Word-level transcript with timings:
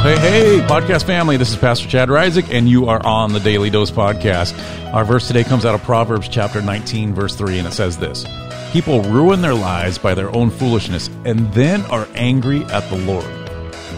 Hey, 0.00 0.16
hey, 0.16 0.58
podcast 0.60 1.04
family. 1.04 1.36
This 1.36 1.50
is 1.50 1.56
Pastor 1.56 1.88
Chad 1.88 2.08
Rizik, 2.08 2.54
and 2.54 2.68
you 2.68 2.86
are 2.86 3.04
on 3.04 3.32
the 3.32 3.40
Daily 3.40 3.68
Dose 3.68 3.90
podcast. 3.90 4.54
Our 4.94 5.04
verse 5.04 5.26
today 5.26 5.42
comes 5.42 5.64
out 5.64 5.74
of 5.74 5.82
Proverbs 5.82 6.28
chapter 6.28 6.62
19, 6.62 7.14
verse 7.14 7.34
3, 7.34 7.58
and 7.58 7.66
it 7.66 7.72
says 7.72 7.98
this 7.98 8.24
People 8.72 9.02
ruin 9.02 9.42
their 9.42 9.54
lives 9.54 9.98
by 9.98 10.14
their 10.14 10.34
own 10.34 10.50
foolishness 10.50 11.08
and 11.24 11.52
then 11.52 11.82
are 11.86 12.06
angry 12.14 12.62
at 12.66 12.88
the 12.88 12.96
Lord. 12.96 13.26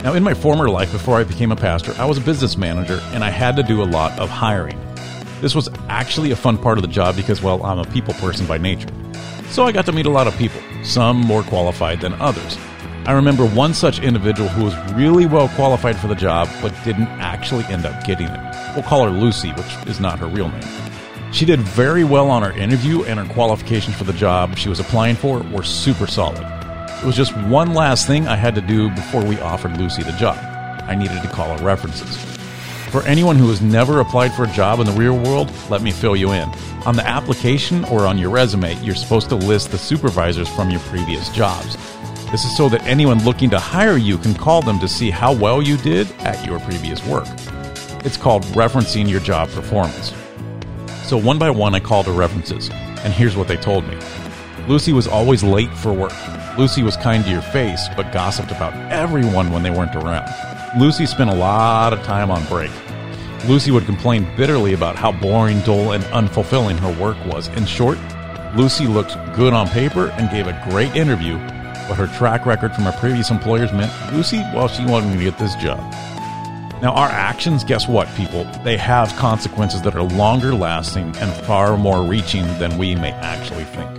Now, 0.02 0.14
in 0.14 0.22
my 0.22 0.32
former 0.32 0.70
life, 0.70 0.90
before 0.90 1.20
I 1.20 1.24
became 1.24 1.52
a 1.52 1.56
pastor, 1.56 1.92
I 1.98 2.06
was 2.06 2.16
a 2.16 2.22
business 2.22 2.56
manager 2.56 2.98
and 3.12 3.22
I 3.22 3.28
had 3.28 3.54
to 3.56 3.62
do 3.62 3.82
a 3.82 3.84
lot 3.84 4.18
of 4.18 4.30
hiring. 4.30 4.80
This 5.42 5.54
was 5.54 5.68
actually 5.88 6.30
a 6.30 6.36
fun 6.36 6.56
part 6.56 6.78
of 6.78 6.82
the 6.82 6.88
job 6.88 7.14
because, 7.14 7.42
well, 7.42 7.62
I'm 7.62 7.78
a 7.78 7.84
people 7.84 8.14
person 8.14 8.46
by 8.46 8.56
nature. 8.56 8.88
So 9.50 9.64
I 9.64 9.72
got 9.72 9.84
to 9.86 9.92
meet 9.92 10.06
a 10.06 10.10
lot 10.10 10.26
of 10.26 10.36
people, 10.38 10.60
some 10.82 11.18
more 11.18 11.42
qualified 11.42 12.00
than 12.00 12.14
others. 12.14 12.56
I 13.06 13.12
remember 13.12 13.46
one 13.46 13.72
such 13.72 13.98
individual 13.98 14.48
who 14.48 14.64
was 14.64 14.76
really 14.92 15.26
well 15.26 15.48
qualified 15.50 15.96
for 15.96 16.06
the 16.06 16.14
job 16.14 16.48
but 16.60 16.74
didn't 16.84 17.08
actually 17.08 17.64
end 17.64 17.86
up 17.86 18.04
getting 18.04 18.26
it. 18.28 18.74
We'll 18.74 18.84
call 18.84 19.04
her 19.04 19.10
Lucy, 19.10 19.50
which 19.52 19.86
is 19.86 20.00
not 20.00 20.18
her 20.18 20.26
real 20.26 20.50
name. 20.50 20.62
She 21.32 21.44
did 21.44 21.60
very 21.60 22.04
well 22.04 22.28
on 22.28 22.42
her 22.42 22.52
interview, 22.52 23.04
and 23.04 23.18
her 23.18 23.34
qualifications 23.34 23.96
for 23.96 24.04
the 24.04 24.12
job 24.12 24.56
she 24.58 24.68
was 24.68 24.80
applying 24.80 25.16
for 25.16 25.40
were 25.44 25.62
super 25.62 26.06
solid. 26.06 26.44
It 27.02 27.06
was 27.06 27.16
just 27.16 27.36
one 27.36 27.72
last 27.72 28.06
thing 28.06 28.28
I 28.28 28.36
had 28.36 28.54
to 28.56 28.60
do 28.60 28.90
before 28.90 29.24
we 29.24 29.40
offered 29.40 29.76
Lucy 29.76 30.02
the 30.02 30.12
job. 30.12 30.36
I 30.86 30.94
needed 30.94 31.22
to 31.22 31.28
call 31.28 31.56
her 31.56 31.64
references. 31.64 32.16
For 32.90 33.02
anyone 33.04 33.36
who 33.36 33.48
has 33.48 33.62
never 33.62 34.00
applied 34.00 34.34
for 34.34 34.44
a 34.44 34.52
job 34.52 34.80
in 34.80 34.86
the 34.86 34.92
real 34.92 35.16
world, 35.16 35.50
let 35.70 35.80
me 35.80 35.92
fill 35.92 36.16
you 36.16 36.32
in. 36.32 36.50
On 36.84 36.96
the 36.96 37.06
application 37.06 37.84
or 37.84 38.06
on 38.06 38.18
your 38.18 38.30
resume, 38.30 38.74
you're 38.82 38.96
supposed 38.96 39.28
to 39.28 39.36
list 39.36 39.70
the 39.70 39.78
supervisors 39.78 40.48
from 40.48 40.70
your 40.70 40.80
previous 40.80 41.28
jobs. 41.30 41.76
This 42.30 42.44
is 42.44 42.56
so 42.56 42.68
that 42.68 42.86
anyone 42.86 43.24
looking 43.24 43.50
to 43.50 43.58
hire 43.58 43.96
you 43.96 44.16
can 44.16 44.34
call 44.34 44.62
them 44.62 44.78
to 44.78 44.86
see 44.86 45.10
how 45.10 45.32
well 45.32 45.60
you 45.60 45.76
did 45.76 46.08
at 46.20 46.46
your 46.46 46.60
previous 46.60 47.04
work. 47.04 47.26
It's 48.04 48.16
called 48.16 48.44
referencing 48.54 49.10
your 49.10 49.18
job 49.18 49.48
performance. 49.48 50.14
So, 51.02 51.16
one 51.16 51.40
by 51.40 51.50
one, 51.50 51.74
I 51.74 51.80
called 51.80 52.06
her 52.06 52.12
references, 52.12 52.70
and 52.70 53.12
here's 53.12 53.36
what 53.36 53.48
they 53.48 53.56
told 53.56 53.84
me 53.88 53.98
Lucy 54.68 54.92
was 54.92 55.08
always 55.08 55.42
late 55.42 55.72
for 55.76 55.92
work. 55.92 56.12
Lucy 56.56 56.84
was 56.84 56.96
kind 56.96 57.24
to 57.24 57.30
your 57.30 57.42
face, 57.42 57.88
but 57.96 58.12
gossiped 58.12 58.52
about 58.52 58.74
everyone 58.92 59.50
when 59.50 59.64
they 59.64 59.70
weren't 59.70 59.96
around. 59.96 60.32
Lucy 60.78 61.06
spent 61.06 61.30
a 61.30 61.34
lot 61.34 61.92
of 61.92 62.00
time 62.04 62.30
on 62.30 62.46
break. 62.46 62.70
Lucy 63.48 63.72
would 63.72 63.86
complain 63.86 64.24
bitterly 64.36 64.72
about 64.74 64.94
how 64.94 65.10
boring, 65.10 65.60
dull, 65.62 65.94
and 65.94 66.04
unfulfilling 66.04 66.78
her 66.78 67.02
work 67.02 67.16
was. 67.26 67.48
In 67.48 67.66
short, 67.66 67.98
Lucy 68.54 68.86
looked 68.86 69.16
good 69.34 69.52
on 69.52 69.66
paper 69.68 70.10
and 70.10 70.30
gave 70.30 70.46
a 70.46 70.64
great 70.70 70.94
interview, 70.94 71.36
but 71.88 71.94
her 71.96 72.06
track 72.18 72.46
record 72.46 72.74
from 72.74 72.84
her 72.84 72.92
previous 72.92 73.30
employers 73.30 73.72
meant 73.72 73.92
Lucy, 74.14 74.38
well, 74.54 74.68
she 74.68 74.84
wanted 74.84 75.10
me 75.10 75.18
to 75.18 75.30
get 75.30 75.38
this 75.38 75.54
job. 75.56 75.78
Now, 76.82 76.92
our 76.92 77.08
actions, 77.08 77.62
guess 77.62 77.86
what, 77.86 78.08
people? 78.14 78.44
They 78.64 78.78
have 78.78 79.14
consequences 79.16 79.82
that 79.82 79.94
are 79.94 80.02
longer 80.02 80.54
lasting 80.54 81.14
and 81.18 81.44
far 81.44 81.76
more 81.76 82.02
reaching 82.02 82.46
than 82.58 82.78
we 82.78 82.94
may 82.94 83.12
actually 83.12 83.64
think. 83.64 83.90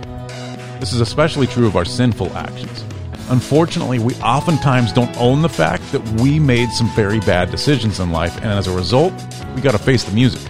This 0.80 0.92
is 0.92 1.00
especially 1.00 1.46
true 1.46 1.68
of 1.68 1.76
our 1.76 1.84
sinful 1.84 2.36
actions. 2.36 2.84
Unfortunately, 3.28 4.00
we 4.00 4.14
oftentimes 4.16 4.92
don't 4.92 5.16
own 5.16 5.42
the 5.42 5.48
fact 5.48 5.92
that 5.92 6.02
we 6.20 6.40
made 6.40 6.70
some 6.70 6.88
very 6.90 7.20
bad 7.20 7.52
decisions 7.52 8.00
in 8.00 8.10
life, 8.10 8.36
and 8.38 8.46
as 8.46 8.66
a 8.66 8.74
result, 8.74 9.14
we 9.54 9.62
got 9.62 9.72
to 9.72 9.78
face 9.78 10.02
the 10.02 10.12
music. 10.12 10.42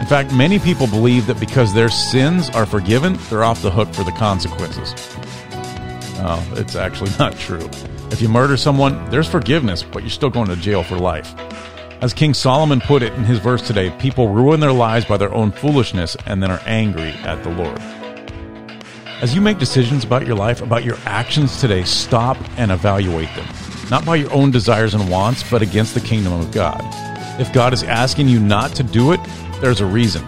In 0.00 0.06
fact, 0.06 0.34
many 0.34 0.58
people 0.58 0.88
believe 0.88 1.26
that 1.28 1.38
because 1.38 1.72
their 1.72 1.88
sins 1.88 2.50
are 2.50 2.66
forgiven, 2.66 3.16
they're 3.30 3.44
off 3.44 3.62
the 3.62 3.70
hook 3.70 3.94
for 3.94 4.02
the 4.02 4.12
consequences. 4.12 4.92
No, 6.18 6.42
it's 6.52 6.76
actually 6.76 7.10
not 7.18 7.36
true. 7.38 7.68
If 8.10 8.22
you 8.22 8.28
murder 8.28 8.56
someone, 8.56 9.10
there's 9.10 9.28
forgiveness, 9.28 9.82
but 9.82 10.02
you're 10.02 10.10
still 10.10 10.30
going 10.30 10.48
to 10.48 10.56
jail 10.56 10.82
for 10.82 10.98
life. 10.98 11.34
As 12.02 12.12
King 12.12 12.34
Solomon 12.34 12.80
put 12.80 13.02
it 13.02 13.12
in 13.14 13.24
his 13.24 13.38
verse 13.38 13.66
today, 13.66 13.90
people 13.98 14.28
ruin 14.28 14.60
their 14.60 14.72
lives 14.72 15.06
by 15.06 15.16
their 15.16 15.32
own 15.32 15.50
foolishness 15.50 16.16
and 16.26 16.42
then 16.42 16.50
are 16.50 16.60
angry 16.66 17.12
at 17.24 17.42
the 17.42 17.50
Lord. 17.50 17.80
As 19.22 19.34
you 19.34 19.40
make 19.40 19.58
decisions 19.58 20.04
about 20.04 20.26
your 20.26 20.36
life, 20.36 20.60
about 20.60 20.84
your 20.84 20.98
actions 21.06 21.58
today, 21.58 21.84
stop 21.84 22.36
and 22.58 22.70
evaluate 22.70 23.34
them. 23.34 23.46
Not 23.90 24.04
by 24.04 24.16
your 24.16 24.30
own 24.32 24.50
desires 24.50 24.92
and 24.92 25.10
wants, 25.10 25.48
but 25.50 25.62
against 25.62 25.94
the 25.94 26.00
kingdom 26.00 26.34
of 26.34 26.52
God. 26.52 26.82
If 27.40 27.50
God 27.52 27.72
is 27.72 27.82
asking 27.82 28.28
you 28.28 28.40
not 28.40 28.74
to 28.76 28.82
do 28.82 29.12
it, 29.12 29.20
there's 29.62 29.80
a 29.80 29.86
reason. 29.86 30.22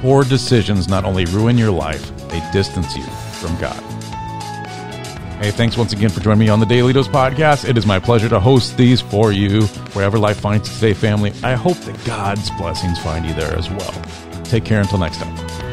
Poor 0.00 0.22
decisions 0.22 0.88
not 0.88 1.04
only 1.04 1.24
ruin 1.26 1.58
your 1.58 1.72
life, 1.72 2.12
they 2.28 2.40
distance 2.52 2.96
you 2.96 3.02
from 3.02 3.58
God. 3.60 3.82
Hey, 5.40 5.50
thanks 5.50 5.78
once 5.78 5.94
again 5.94 6.10
for 6.10 6.20
joining 6.20 6.40
me 6.40 6.48
on 6.50 6.60
the 6.60 6.66
Daily 6.66 6.92
Dose 6.92 7.08
podcast. 7.08 7.66
It 7.66 7.78
is 7.78 7.86
my 7.86 7.98
pleasure 7.98 8.28
to 8.28 8.38
host 8.38 8.76
these 8.76 9.00
for 9.00 9.32
you 9.32 9.62
wherever 9.94 10.18
life 10.18 10.38
finds 10.38 10.68
you 10.68 10.74
today, 10.74 10.92
family. 10.92 11.32
I 11.42 11.54
hope 11.54 11.78
that 11.78 12.04
God's 12.04 12.50
blessings 12.58 12.98
find 12.98 13.24
you 13.24 13.32
there 13.32 13.56
as 13.56 13.70
well. 13.70 14.02
Take 14.44 14.66
care 14.66 14.82
until 14.82 14.98
next 14.98 15.16
time. 15.16 15.69